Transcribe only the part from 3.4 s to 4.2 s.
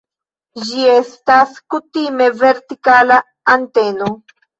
anteno.